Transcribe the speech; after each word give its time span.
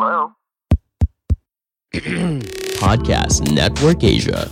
Hello? 0.00 0.32
Podcast 2.80 3.44
Network 3.52 4.00
Asia. 4.00 4.48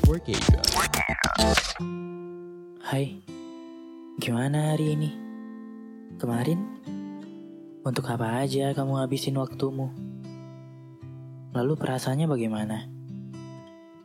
Hai, 2.85 3.17
gimana 4.21 4.77
hari 4.77 4.93
ini? 4.93 5.11
Kemarin? 6.21 6.61
Untuk 7.81 8.05
apa 8.13 8.45
aja 8.45 8.77
kamu 8.77 9.01
habisin 9.01 9.41
waktumu? 9.41 9.89
Lalu 11.57 11.81
perasaannya 11.81 12.29
bagaimana? 12.29 12.85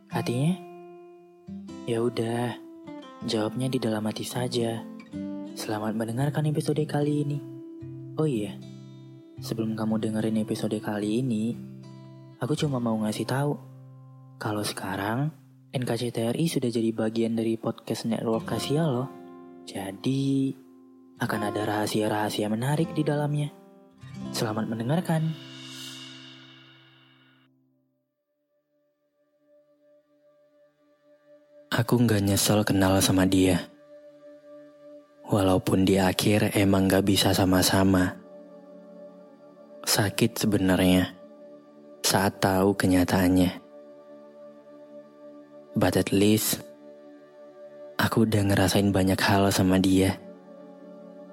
Hatinya? 0.08 0.56
Ya 1.84 2.00
udah, 2.00 2.56
jawabnya 3.28 3.68
di 3.68 3.76
dalam 3.76 4.08
hati 4.08 4.24
saja. 4.24 4.80
Selamat 5.52 5.92
mendengarkan 5.92 6.48
episode 6.48 6.80
kali 6.88 7.20
ini. 7.28 7.36
Oh 8.16 8.24
iya, 8.24 8.56
sebelum 9.44 9.76
kamu 9.76 10.00
dengerin 10.00 10.40
episode 10.40 10.72
kali 10.80 11.20
ini, 11.20 11.52
aku 12.40 12.56
cuma 12.56 12.80
mau 12.80 12.96
ngasih 13.04 13.28
tahu 13.28 13.52
kalau 14.40 14.64
sekarang 14.64 15.28
NKCTRI 15.76 16.48
sudah 16.48 16.72
jadi 16.72 16.90
bagian 16.96 17.36
dari 17.36 17.60
podcast 17.60 18.08
network 18.08 18.48
Kasia 18.48 18.88
loh. 18.88 19.12
Jadi 19.68 20.48
akan 21.20 21.40
ada 21.52 21.60
rahasia-rahasia 21.60 22.48
menarik 22.48 22.96
di 22.96 23.04
dalamnya. 23.04 23.52
Selamat 24.32 24.64
mendengarkan. 24.64 25.28
Aku 31.74 32.00
nggak 32.00 32.22
nyesel 32.24 32.64
kenal 32.64 32.96
sama 33.04 33.28
dia. 33.28 33.60
Walaupun 35.28 35.84
di 35.84 35.98
akhir 35.98 36.54
emang 36.54 36.86
gak 36.86 37.02
bisa 37.02 37.34
sama-sama. 37.34 38.23
Sakit 39.94 40.34
sebenarnya 40.34 41.14
saat 42.02 42.42
tahu 42.42 42.74
kenyataannya. 42.74 43.62
But 45.78 45.94
at 45.94 46.10
least 46.10 46.66
aku 47.94 48.26
udah 48.26 48.42
ngerasain 48.42 48.90
banyak 48.90 49.14
hal 49.22 49.54
sama 49.54 49.78
dia. 49.78 50.18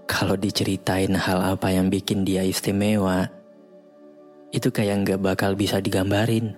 Kalau 0.06 0.38
diceritain 0.38 1.10
hal 1.18 1.42
apa 1.42 1.74
yang 1.74 1.90
bikin 1.90 2.22
dia 2.22 2.46
istimewa, 2.46 3.34
itu 4.54 4.70
kayak 4.70 5.10
nggak 5.10 5.26
bakal 5.26 5.58
bisa 5.58 5.82
digambarin. 5.82 6.54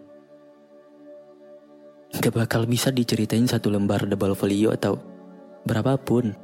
Nggak 2.19 2.35
bakal 2.35 2.67
bisa 2.67 2.91
diceritain 2.91 3.47
satu 3.47 3.71
lembar 3.71 4.03
double 4.11 4.35
folio 4.35 4.75
atau 4.75 4.99
berapapun. 5.63 6.35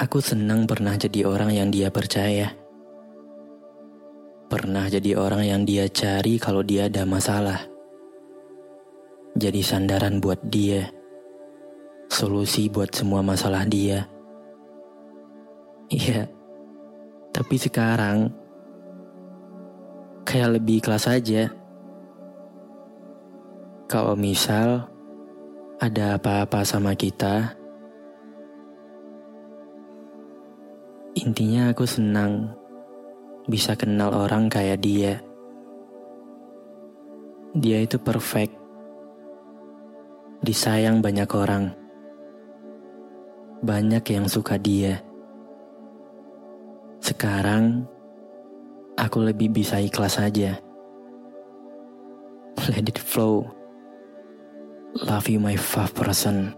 Aku 0.00 0.16
senang 0.24 0.64
pernah 0.64 0.96
jadi 0.96 1.28
orang 1.28 1.52
yang 1.52 1.68
dia 1.68 1.92
percaya. 1.92 2.67
Pernah 4.48 4.88
jadi 4.88 5.12
orang 5.12 5.44
yang 5.44 5.62
dia 5.68 5.84
cari 5.92 6.40
kalau 6.40 6.64
dia 6.64 6.88
ada 6.88 7.04
masalah. 7.04 7.68
Jadi 9.36 9.60
sandaran 9.60 10.24
buat 10.24 10.40
dia. 10.48 10.88
Solusi 12.08 12.72
buat 12.72 12.88
semua 12.90 13.20
masalah 13.20 13.68
dia. 13.68 14.08
Iya. 15.92 16.24
Tapi 17.32 17.54
sekarang 17.60 18.32
kayak 20.24 20.56
lebih 20.56 20.80
kelas 20.80 21.04
aja. 21.12 21.52
Kalau 23.84 24.16
misal 24.16 24.88
ada 25.76 26.16
apa-apa 26.16 26.64
sama 26.64 26.96
kita, 26.96 27.58
Intinya 31.18 31.74
aku 31.74 31.82
senang 31.82 32.54
bisa 33.48 33.72
kenal 33.74 34.12
orang 34.12 34.52
kayak 34.52 34.84
dia. 34.84 35.24
Dia 37.56 37.80
itu 37.80 37.96
perfect. 37.96 38.52
Disayang 40.44 41.00
banyak 41.00 41.26
orang. 41.32 41.72
Banyak 43.64 44.04
yang 44.04 44.28
suka 44.28 44.60
dia. 44.60 45.00
Sekarang 47.00 47.88
aku 49.00 49.24
lebih 49.24 49.48
bisa 49.48 49.80
ikhlas 49.80 50.20
aja. 50.20 50.60
Let 52.68 52.84
it 52.84 53.00
flow. 53.00 53.48
Love 55.08 55.32
you 55.32 55.40
my 55.40 55.56
five 55.56 55.96
person. 55.96 56.52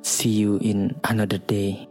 See 0.00 0.40
you 0.40 0.56
in 0.64 0.96
another 1.04 1.38
day. 1.38 1.84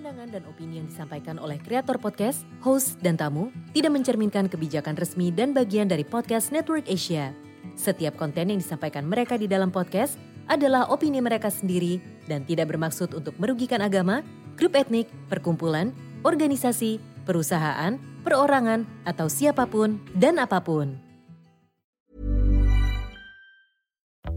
Pandangan 0.00 0.32
dan 0.32 0.48
opini 0.48 0.80
yang 0.80 0.88
disampaikan 0.88 1.36
oleh 1.36 1.60
kreator 1.60 2.00
podcast, 2.00 2.48
host, 2.64 2.96
dan 3.04 3.20
tamu 3.20 3.52
tidak 3.76 3.92
mencerminkan 3.92 4.48
kebijakan 4.48 4.96
resmi 4.96 5.28
dan 5.28 5.52
bagian 5.52 5.92
dari 5.92 6.08
podcast 6.08 6.56
Network 6.56 6.88
Asia. 6.88 7.36
Setiap 7.76 8.16
konten 8.16 8.48
yang 8.48 8.56
disampaikan 8.56 9.04
mereka 9.04 9.36
di 9.36 9.44
dalam 9.44 9.68
podcast 9.68 10.16
adalah 10.48 10.88
opini 10.88 11.20
mereka 11.20 11.52
sendiri 11.52 12.00
dan 12.24 12.48
tidak 12.48 12.72
bermaksud 12.72 13.12
untuk 13.12 13.36
merugikan 13.36 13.84
agama, 13.84 14.24
grup 14.56 14.72
etnik, 14.72 15.04
perkumpulan, 15.28 15.92
organisasi, 16.24 16.96
perusahaan, 17.28 18.00
perorangan, 18.24 18.88
atau 19.04 19.28
siapa 19.28 19.68
pun 19.68 20.00
dan 20.16 20.40
apa 20.40 20.64
pun. 20.64 20.96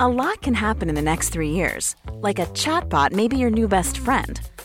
A 0.04 0.12
lot 0.12 0.44
can 0.44 0.60
happen 0.60 0.92
in 0.92 1.00
the 1.00 1.06
next 1.06 1.32
three 1.32 1.56
years. 1.56 1.96
Like 2.20 2.44
a 2.44 2.52
chatbot 2.52 3.16
may 3.16 3.32
be 3.32 3.40
your 3.40 3.54
new 3.54 3.72
best 3.72 4.04
friend. 4.04 4.44